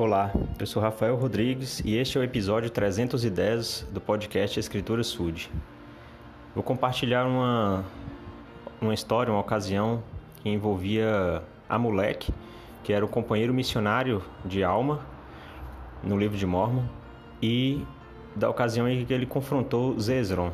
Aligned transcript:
Olá, 0.00 0.30
eu 0.60 0.64
sou 0.64 0.80
Rafael 0.80 1.16
Rodrigues 1.16 1.80
e 1.84 1.96
este 1.96 2.16
é 2.16 2.20
o 2.20 2.22
episódio 2.22 2.70
310 2.70 3.88
do 3.90 4.00
podcast 4.00 4.60
Escritura 4.60 5.02
Sud. 5.02 5.50
Vou 6.54 6.62
compartilhar 6.62 7.26
uma, 7.26 7.84
uma 8.80 8.94
história, 8.94 9.32
uma 9.32 9.40
ocasião 9.40 10.00
que 10.36 10.50
envolvia 10.50 11.42
a 11.68 11.76
Moleque, 11.80 12.32
que 12.84 12.92
era 12.92 13.04
o 13.04 13.08
companheiro 13.08 13.52
missionário 13.52 14.22
de 14.44 14.62
Alma 14.62 15.04
no 16.00 16.16
livro 16.16 16.38
de 16.38 16.46
Mormon, 16.46 16.84
e 17.42 17.84
da 18.36 18.48
ocasião 18.48 18.88
em 18.88 19.04
que 19.04 19.12
ele 19.12 19.26
confrontou 19.26 19.98
Zezron. 19.98 20.52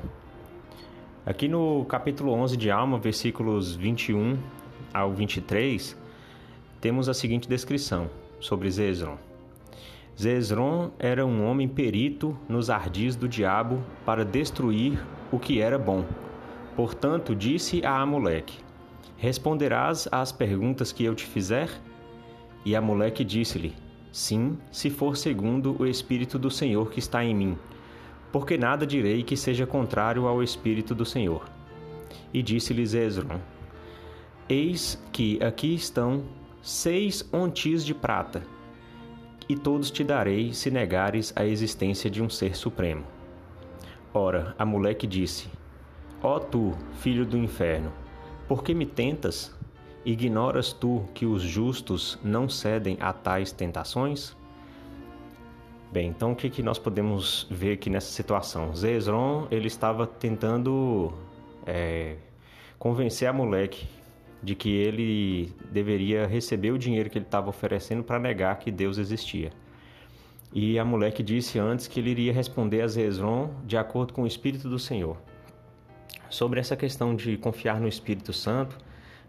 Aqui 1.26 1.48
no 1.48 1.84
capítulo 1.84 2.32
11 2.32 2.56
de 2.56 2.70
Alma, 2.70 2.98
versículos 2.98 3.76
21 3.76 4.38
ao 4.95 5.12
23, 5.12 5.95
temos 6.80 7.11
a 7.11 7.12
seguinte 7.12 7.46
descrição 7.46 8.08
sobre 8.40 8.70
Zezron. 8.70 9.18
Zezron 10.20 10.93
era 10.96 11.26
um 11.26 11.44
homem 11.44 11.66
perito 11.66 12.39
nos 12.48 12.70
ardis 12.70 13.16
do 13.16 13.29
diabo 13.29 13.82
para 14.07 14.25
destruir 14.25 15.04
o 15.32 15.40
que 15.40 15.61
era 15.61 15.76
bom. 15.76 16.04
Portanto, 16.76 17.34
disse 17.34 17.84
a 17.84 18.00
Amoleque: 18.00 18.58
Responderás 19.16 20.08
às 20.12 20.30
perguntas 20.30 20.92
que 20.92 21.04
eu 21.04 21.14
te 21.14 21.25
fizer? 21.25 21.68
E 22.64 22.76
Amoleque 22.76 23.25
disse-lhe: 23.25 23.75
Sim, 24.12 24.56
se 24.70 24.89
for 24.89 25.16
segundo 25.16 25.76
o 25.80 25.86
Espírito 25.86 26.39
do 26.39 26.50
Senhor 26.50 26.90
que 26.90 27.00
está 27.00 27.25
em 27.25 27.34
mim, 27.34 27.58
porque 28.31 28.56
nada 28.56 28.86
direi 28.86 29.25
que 29.25 29.36
seja 29.36 29.67
contrário 29.67 30.28
ao 30.28 30.44
Espírito 30.44 30.94
do 30.94 31.04
Senhor. 31.04 31.44
E 32.33 32.41
disse-lhe 32.41 32.86
Zezron: 32.86 33.41
Eis 34.48 35.03
que 35.11 35.42
aqui 35.42 35.75
estão 35.75 36.22
seis 36.62 37.28
ontis 37.33 37.84
de 37.84 37.92
prata 37.92 38.55
e 39.48 39.56
todos 39.56 39.91
te 39.91 40.03
darei 40.03 40.53
se 40.53 40.70
negares 40.70 41.33
a 41.36 41.44
existência 41.44 42.11
de 42.11 42.22
um 42.22 42.28
ser 42.28 42.56
supremo. 42.56 43.05
Ora, 44.12 44.55
a 44.59 44.64
moleque 44.64 45.06
disse: 45.06 45.48
Ó 46.23 46.37
oh, 46.37 46.41
tu, 46.41 46.73
filho 47.00 47.27
do 47.27 47.37
inferno, 47.37 47.92
por 48.48 48.62
que 48.62 48.75
me 48.75 48.87
tentas? 48.87 49.55
Ignoras 50.05 50.72
tu 50.72 51.05
que 51.15 51.25
os 51.25 51.42
justos 51.42 52.19
não 52.22 52.48
cedem 52.48 52.98
a 53.00 53.12
tais 53.12 53.53
tentações? 53.53 54.37
Bem, 55.91 56.09
então 56.09 56.33
o 56.33 56.37
que, 56.37 56.50
que 56.50 56.62
nós 56.62 56.78
podemos 56.78 57.47
ver 57.50 57.75
aqui 57.75 57.89
nessa 57.89 58.11
situação? 58.11 58.75
Zezron 58.75 59.47
ele 59.50 59.67
estava 59.67 60.06
tentando 60.06 61.12
é, 61.67 62.17
convencer 62.78 63.28
a 63.28 63.33
moleque 63.33 63.87
de 64.45 64.55
que 64.55 64.69
ele 64.69 65.53
deveria 65.73 66.27
receber 66.27 66.70
o 66.70 66.78
dinheiro 66.78 67.09
que 67.09 67.17
ele 67.17 67.25
estava 67.25 67.48
oferecendo 67.48 68.05
para 68.05 68.19
negar 68.19 68.59
que 68.59 68.70
Deus 68.70 68.98
existia. 68.98 69.50
E 70.53 70.78
a 70.78 70.84
mulher 70.84 71.12
que 71.12 71.23
disse 71.23 71.59
antes 71.59 71.89
que 71.89 71.98
ele 71.98 72.11
iria 72.11 72.33
responder 72.33 72.83
a 72.83 72.87
Zezron 72.87 73.50
de 73.65 73.77
acordo 73.78 74.12
com 74.12 74.22
o 74.22 74.27
Espírito 74.27 74.69
do 74.69 74.78
Senhor. 74.78 75.17
Sobre 76.28 76.61
essa 76.61 76.77
questão 76.77 77.17
de 77.17 77.39
confiar 77.39 77.81
no 77.81 77.89
Espírito 77.89 78.33
Santo, 78.33 78.77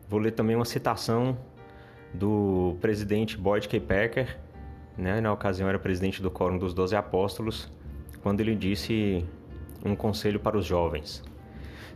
vou 0.09 0.19
ler 0.19 0.31
também 0.31 0.55
uma 0.55 0.66
citação 0.66 1.38
do 2.13 2.75
presidente 2.81 3.38
Boyd 3.38 3.69
K. 3.69 3.80
Packer, 3.80 4.38
né, 4.97 5.21
na 5.21 5.31
ocasião 5.31 5.69
era 5.69 5.80
presidente 5.80 6.21
do 6.21 6.30
Quórum 6.30 6.58
dos 6.58 6.73
Doze 6.73 6.95
Apóstolos, 6.95 7.71
quando 8.21 8.41
ele 8.41 8.55
disse 8.55 9.25
um 9.83 9.95
conselho 9.95 10.39
para 10.39 10.58
os 10.58 10.66
jovens. 10.66 11.23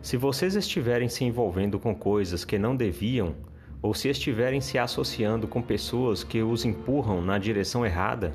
Se 0.01 0.15
vocês 0.15 0.55
estiverem 0.55 1.09
se 1.09 1.25
envolvendo 1.25 1.77
com 1.77 1.93
coisas 1.93 2.45
que 2.45 2.57
não 2.57 2.75
deviam, 2.75 3.35
ou 3.81 3.93
se 3.93 4.07
estiverem 4.07 4.61
se 4.61 4.77
associando 4.77 5.47
com 5.47 5.61
pessoas 5.61 6.23
que 6.23 6.41
os 6.41 6.63
empurram 6.63 7.21
na 7.21 7.37
direção 7.37 7.85
errada, 7.85 8.33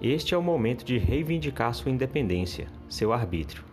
este 0.00 0.34
é 0.34 0.38
o 0.38 0.42
momento 0.42 0.84
de 0.84 0.98
reivindicar 0.98 1.74
sua 1.74 1.90
independência, 1.90 2.68
seu 2.88 3.12
arbítrio. 3.12 3.64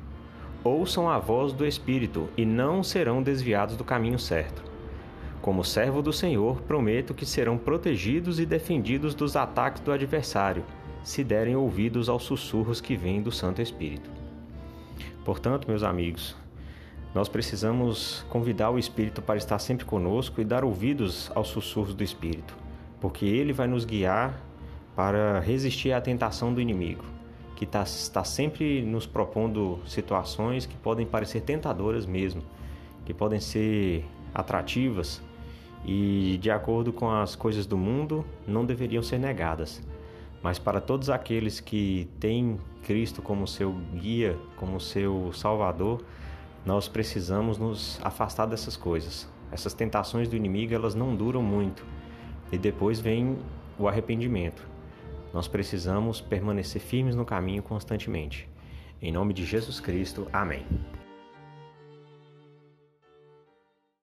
Ouçam 0.63 1.09
a 1.09 1.19
voz 1.19 1.53
do 1.53 1.65
Espírito 1.65 2.29
e 2.37 2.45
não 2.45 2.83
serão 2.83 3.23
desviados 3.23 3.75
do 3.75 3.83
caminho 3.83 4.19
certo. 4.19 4.63
Como 5.41 5.63
servo 5.63 6.01
do 6.01 6.13
Senhor, 6.13 6.61
prometo 6.61 7.13
que 7.13 7.25
serão 7.25 7.57
protegidos 7.57 8.39
e 8.39 8.45
defendidos 8.45 9.15
dos 9.15 9.35
ataques 9.35 9.81
do 9.81 9.91
adversário, 9.91 10.63
se 11.03 11.23
derem 11.23 11.55
ouvidos 11.55 12.09
aos 12.09 12.23
sussurros 12.23 12.79
que 12.79 12.95
vêm 12.95 13.21
do 13.21 13.31
Santo 13.31 13.61
Espírito. 13.61 14.09
Portanto, 15.25 15.67
meus 15.67 15.81
amigos, 15.81 16.35
nós 17.13 17.27
precisamos 17.27 18.25
convidar 18.29 18.69
o 18.69 18.79
Espírito 18.79 19.21
para 19.21 19.37
estar 19.37 19.59
sempre 19.59 19.85
conosco 19.85 20.39
e 20.39 20.45
dar 20.45 20.63
ouvidos 20.63 21.29
aos 21.35 21.49
sussurros 21.49 21.93
do 21.93 22.03
Espírito, 22.03 22.55
porque 23.01 23.25
ele 23.25 23.51
vai 23.51 23.67
nos 23.67 23.83
guiar 23.83 24.39
para 24.95 25.39
resistir 25.39 25.91
à 25.91 25.99
tentação 25.99 26.53
do 26.53 26.61
inimigo, 26.61 27.03
que 27.55 27.65
tá, 27.65 27.83
está 27.83 28.23
sempre 28.23 28.81
nos 28.81 29.05
propondo 29.05 29.79
situações 29.85 30.65
que 30.65 30.75
podem 30.77 31.05
parecer 31.05 31.41
tentadoras 31.41 32.05
mesmo, 32.05 32.41
que 33.05 33.13
podem 33.13 33.39
ser 33.39 34.05
atrativas 34.33 35.21
e, 35.85 36.37
de 36.41 36.49
acordo 36.49 36.93
com 36.93 37.11
as 37.11 37.35
coisas 37.35 37.65
do 37.65 37.77
mundo, 37.77 38.25
não 38.47 38.65
deveriam 38.65 39.03
ser 39.03 39.19
negadas. 39.19 39.81
Mas 40.41 40.57
para 40.57 40.79
todos 40.79 41.09
aqueles 41.09 41.59
que 41.59 42.07
têm 42.19 42.57
Cristo 42.83 43.21
como 43.21 43.47
seu 43.47 43.73
guia, 43.95 44.37
como 44.57 44.79
seu 44.79 45.31
Salvador, 45.33 46.03
nós 46.65 46.87
precisamos 46.87 47.57
nos 47.57 47.99
afastar 48.03 48.45
dessas 48.45 48.77
coisas. 48.77 49.27
Essas 49.51 49.73
tentações 49.73 50.29
do 50.29 50.35
inimigo, 50.35 50.73
elas 50.73 50.95
não 50.95 51.15
duram 51.15 51.41
muito. 51.41 51.85
E 52.51 52.57
depois 52.57 52.99
vem 52.99 53.37
o 53.77 53.87
arrependimento. 53.87 54.65
Nós 55.33 55.47
precisamos 55.47 56.21
permanecer 56.21 56.81
firmes 56.81 57.15
no 57.15 57.25
caminho 57.25 57.63
constantemente. 57.63 58.47
Em 59.01 59.11
nome 59.11 59.33
de 59.33 59.45
Jesus 59.45 59.79
Cristo. 59.79 60.27
Amém. 60.31 60.65